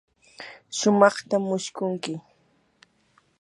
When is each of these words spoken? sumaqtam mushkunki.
sumaqtam 0.77 1.43
mushkunki. 1.49 2.13